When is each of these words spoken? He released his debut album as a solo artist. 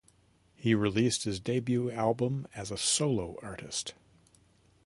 He 0.55 0.73
released 0.73 1.25
his 1.25 1.39
debut 1.39 1.91
album 1.91 2.47
as 2.55 2.71
a 2.71 2.75
solo 2.79 3.37
artist. 3.43 3.93